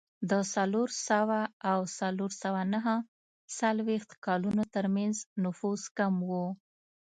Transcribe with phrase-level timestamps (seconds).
[0.29, 1.39] د څلور سوه
[1.71, 2.95] او څلور سوه نهه
[3.59, 6.31] څلوېښت کلونو ترمنځ نفوس کم و